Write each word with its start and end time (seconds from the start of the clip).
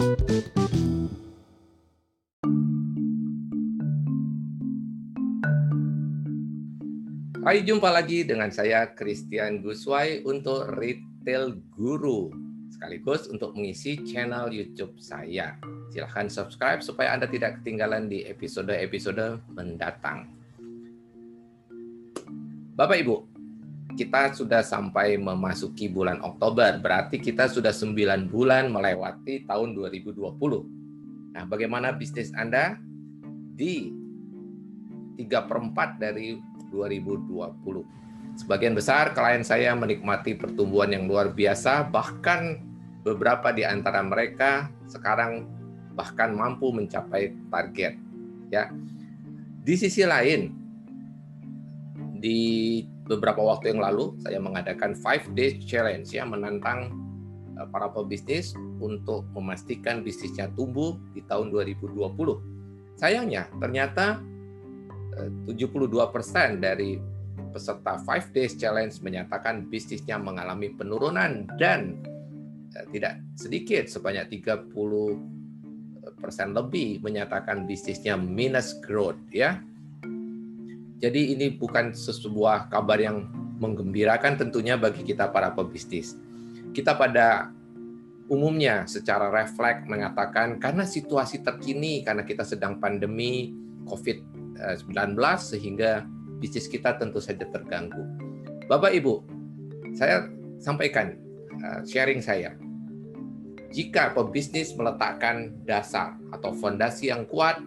Hai, 0.00 0.08
jumpa 7.60 7.92
lagi 7.92 8.24
dengan 8.24 8.48
saya 8.48 8.96
Christian 8.96 9.60
Guswai 9.60 10.24
untuk 10.24 10.72
Retail 10.72 11.52
Guru 11.76 12.32
sekaligus 12.72 13.28
untuk 13.28 13.52
mengisi 13.52 14.00
channel 14.08 14.48
YouTube 14.48 14.96
saya. 14.96 15.60
Silahkan 15.92 16.32
subscribe 16.32 16.80
supaya 16.80 17.12
Anda 17.12 17.28
tidak 17.28 17.60
ketinggalan 17.60 18.08
di 18.08 18.24
episode-episode 18.24 19.52
mendatang. 19.52 20.32
Bapak 22.72 23.04
Ibu, 23.04 23.29
kita 24.00 24.32
sudah 24.32 24.64
sampai 24.64 25.20
memasuki 25.20 25.92
bulan 25.92 26.24
Oktober, 26.24 26.80
berarti 26.80 27.20
kita 27.20 27.52
sudah 27.52 27.68
9 27.68 28.32
bulan 28.32 28.72
melewati 28.72 29.44
tahun 29.44 29.76
2020. 29.76 31.36
Nah, 31.36 31.44
bagaimana 31.44 31.92
bisnis 31.92 32.32
Anda 32.32 32.80
di 33.52 33.92
3 35.20 35.44
per 35.44 35.58
4 35.60 36.00
dari 36.00 36.40
2020. 36.72 38.40
Sebagian 38.40 38.72
besar 38.72 39.12
klien 39.12 39.44
saya 39.44 39.76
menikmati 39.76 40.32
pertumbuhan 40.32 40.96
yang 40.96 41.04
luar 41.04 41.36
biasa, 41.36 41.84
bahkan 41.92 42.56
beberapa 43.04 43.52
di 43.52 43.68
antara 43.68 44.00
mereka 44.00 44.72
sekarang 44.88 45.44
bahkan 45.92 46.32
mampu 46.32 46.72
mencapai 46.72 47.36
target. 47.52 48.00
Ya, 48.48 48.72
di 49.60 49.76
sisi 49.76 50.08
lain, 50.08 50.56
di 52.16 52.40
beberapa 53.10 53.42
waktu 53.42 53.74
yang 53.74 53.82
lalu 53.82 54.14
saya 54.22 54.38
mengadakan 54.38 54.94
five 54.94 55.26
days 55.34 55.58
challenge 55.66 56.14
ya 56.14 56.22
menantang 56.22 56.94
eh, 57.58 57.66
para 57.74 57.90
pebisnis 57.90 58.54
untuk 58.78 59.26
memastikan 59.34 60.06
bisnisnya 60.06 60.46
tumbuh 60.54 60.94
di 61.10 61.26
tahun 61.26 61.50
2020. 61.50 61.98
Sayangnya 62.94 63.50
ternyata 63.58 64.22
72% 65.20 66.62
dari 66.62 67.00
peserta 67.50 67.98
Five 68.00 68.30
Days 68.30 68.54
Challenge 68.56 68.94
menyatakan 69.02 69.66
bisnisnya 69.66 70.16
mengalami 70.16 70.70
penurunan 70.72 71.50
dan 71.58 71.98
eh, 72.76 72.86
tidak 72.94 73.20
sedikit 73.34 73.90
sebanyak 73.90 74.40
30 74.40 74.70
persen 76.20 76.52
lebih 76.52 77.00
menyatakan 77.00 77.64
bisnisnya 77.64 78.14
minus 78.14 78.78
growth 78.84 79.18
ya. 79.32 79.58
Jadi 81.00 81.32
ini 81.32 81.56
bukan 81.56 81.96
sebuah 81.96 82.68
kabar 82.68 83.00
yang 83.00 83.24
menggembirakan 83.56 84.36
tentunya 84.36 84.76
bagi 84.76 85.00
kita 85.00 85.32
para 85.32 85.52
pebisnis. 85.52 86.16
Kita 86.76 86.96
pada 86.96 87.48
umumnya 88.28 88.84
secara 88.86 89.32
refleks 89.32 89.88
mengatakan 89.88 90.60
karena 90.60 90.84
situasi 90.84 91.42
terkini 91.42 92.04
karena 92.04 92.22
kita 92.22 92.44
sedang 92.44 92.78
pandemi 92.78 93.50
COVID 93.88 94.18
19 94.60 95.16
sehingga 95.40 96.04
bisnis 96.36 96.68
kita 96.68 97.00
tentu 97.00 97.20
saja 97.20 97.48
terganggu. 97.48 98.04
Bapak 98.68 98.92
Ibu, 98.92 99.24
saya 99.96 100.28
sampaikan 100.60 101.16
uh, 101.64 101.80
sharing 101.82 102.20
saya. 102.20 102.54
Jika 103.70 104.12
pebisnis 104.12 104.74
meletakkan 104.74 105.54
dasar 105.62 106.18
atau 106.34 106.50
fondasi 106.54 107.08
yang 107.08 107.22
kuat, 107.24 107.62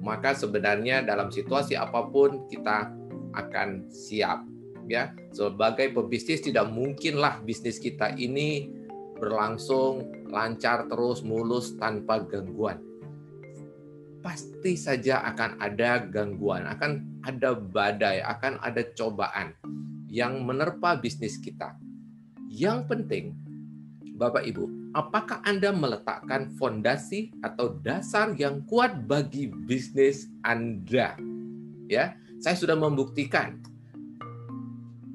maka 0.00 0.32
sebenarnya 0.32 1.04
dalam 1.04 1.28
situasi 1.28 1.76
apa 1.76 2.08
pun 2.08 2.48
kita 2.48 2.90
akan 3.36 3.86
siap. 3.92 4.42
Ya, 4.90 5.14
sebagai 5.30 5.94
pebisnis 5.94 6.42
tidak 6.42 6.66
mungkinlah 6.66 7.46
bisnis 7.46 7.78
kita 7.78 8.10
ini 8.18 8.74
berlangsung 9.22 10.26
lancar 10.34 10.90
terus 10.90 11.22
mulus 11.22 11.78
tanpa 11.78 12.26
gangguan 12.26 12.90
pasti 14.20 14.76
saja 14.76 15.24
akan 15.24 15.56
ada 15.60 16.04
gangguan, 16.04 16.68
akan 16.68 17.20
ada 17.24 17.56
badai, 17.56 18.20
akan 18.20 18.60
ada 18.60 18.84
cobaan 18.92 19.56
yang 20.12 20.44
menerpa 20.44 21.00
bisnis 21.00 21.40
kita. 21.40 21.76
Yang 22.48 22.78
penting, 22.88 23.24
Bapak 24.20 24.44
Ibu, 24.44 24.92
apakah 24.92 25.40
Anda 25.48 25.72
meletakkan 25.72 26.52
fondasi 26.60 27.32
atau 27.40 27.80
dasar 27.80 28.36
yang 28.36 28.60
kuat 28.68 29.08
bagi 29.08 29.48
bisnis 29.48 30.28
Anda? 30.44 31.16
Ya, 31.88 32.20
saya 32.36 32.52
sudah 32.52 32.76
membuktikan 32.76 33.64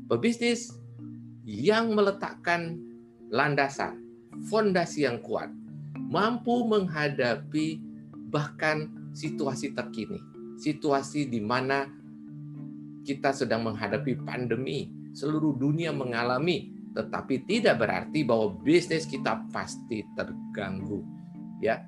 pebisnis 0.10 0.74
yang 1.46 1.94
meletakkan 1.94 2.82
landasan, 3.30 4.02
fondasi 4.50 5.06
yang 5.06 5.22
kuat, 5.22 5.54
mampu 5.94 6.66
menghadapi 6.66 7.78
bahkan 8.34 8.90
situasi 9.14 9.78
terkini, 9.78 10.18
situasi 10.58 11.30
di 11.30 11.46
mana 11.46 11.86
kita 13.06 13.38
sedang 13.38 13.70
menghadapi 13.70 14.18
pandemi, 14.26 14.90
seluruh 15.14 15.54
dunia 15.54 15.94
mengalami, 15.94 16.75
tetapi 16.96 17.44
tidak 17.44 17.84
berarti 17.84 18.24
bahwa 18.24 18.56
bisnis 18.64 19.04
kita 19.04 19.44
pasti 19.52 20.08
terganggu. 20.16 21.04
Ya, 21.60 21.84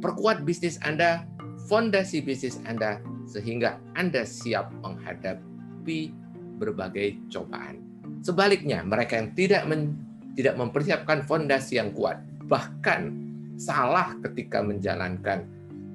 perkuat 0.00 0.48
bisnis 0.48 0.80
Anda, 0.80 1.28
fondasi 1.68 2.24
bisnis 2.24 2.56
Anda 2.64 3.04
sehingga 3.28 3.76
Anda 3.96 4.24
siap 4.24 4.72
menghadapi 4.80 6.12
berbagai 6.56 7.20
cobaan. 7.28 7.84
Sebaliknya, 8.24 8.80
mereka 8.80 9.20
yang 9.20 9.36
tidak 9.36 9.68
men, 9.68 10.00
tidak 10.32 10.56
mempersiapkan 10.56 11.28
fondasi 11.28 11.76
yang 11.76 11.92
kuat, 11.92 12.20
bahkan 12.48 13.12
salah 13.60 14.16
ketika 14.24 14.64
menjalankan 14.64 15.44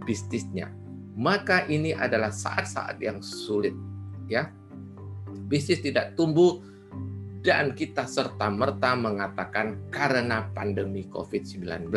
bisnisnya, 0.05 0.69
maka 1.17 1.65
ini 1.65 1.97
adalah 1.97 2.29
saat-saat 2.29 3.01
yang 3.01 3.19
sulit 3.25 3.73
ya. 4.29 4.53
Bisnis 5.49 5.81
tidak 5.81 6.13
tumbuh 6.13 6.61
dan 7.39 7.71
kita 7.71 8.03
serta-merta 8.03 8.99
mengatakan 8.99 9.79
karena 9.91 10.51
pandemi 10.51 11.07
Covid-19. 11.07 11.87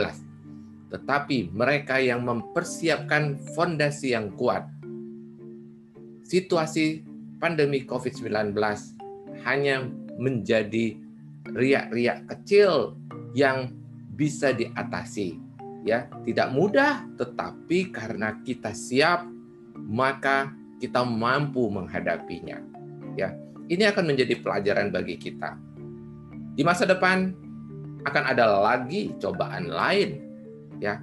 Tetapi 0.92 1.50
mereka 1.50 1.98
yang 1.98 2.22
mempersiapkan 2.22 3.41
fondasi 3.56 4.14
yang 4.14 4.31
kuat, 4.38 4.69
situasi 6.22 7.02
pandemi 7.42 7.82
Covid-19 7.82 8.54
hanya 9.42 9.82
menjadi 10.20 10.94
riak-riak 11.50 12.31
kecil 12.31 12.94
yang 13.34 13.75
bisa 14.14 14.54
diatasi 14.54 15.41
ya. 15.82 16.06
Tidak 16.22 16.54
mudah 16.54 17.02
tetapi 17.19 17.91
karena 17.91 18.38
kita 18.47 18.70
siap 18.70 19.26
maka 19.75 20.54
kita 20.78 21.02
mampu 21.02 21.66
menghadapinya 21.66 22.72
ya 23.19 23.34
ini 23.69 23.84
akan 23.89 24.05
menjadi 24.12 24.39
pelajaran 24.41 24.93
bagi 24.93 25.17
kita 25.17 25.56
di 26.53 26.62
masa 26.62 26.84
depan 26.84 27.33
akan 28.03 28.25
ada 28.27 28.61
lagi 28.61 29.15
cobaan 29.23 29.71
lain 29.71 30.21
ya 30.83 30.99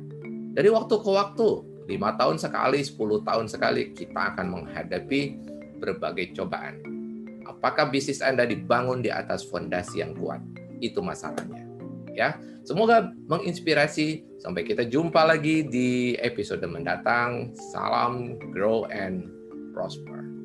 dari 0.54 0.70
waktu 0.70 0.96
ke 1.00 1.10
waktu 1.10 1.50
lima 1.90 2.14
tahun 2.20 2.38
sekali 2.38 2.86
10 2.86 3.00
tahun 3.26 3.46
sekali 3.50 3.96
kita 3.98 4.36
akan 4.36 4.46
menghadapi 4.46 5.22
berbagai 5.82 6.38
cobaan 6.38 6.84
apakah 7.48 7.90
bisnis 7.90 8.22
Anda 8.22 8.46
dibangun 8.46 9.02
di 9.02 9.10
atas 9.10 9.48
fondasi 9.48 10.04
yang 10.06 10.14
kuat 10.14 10.44
itu 10.84 11.02
masalahnya 11.02 11.70
ya. 12.20 12.36
Semoga 12.68 13.16
menginspirasi. 13.32 14.28
Sampai 14.40 14.64
kita 14.68 14.88
jumpa 14.88 15.24
lagi 15.24 15.64
di 15.64 16.20
episode 16.20 16.64
mendatang. 16.68 17.56
Salam 17.72 18.36
grow 18.52 18.84
and 18.92 19.28
prosper. 19.72 20.39